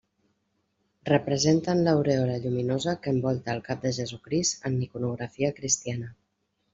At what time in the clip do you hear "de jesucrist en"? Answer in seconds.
3.89-4.79